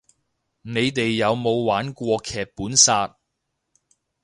[0.63, 3.19] 你哋有冇玩過劇本殺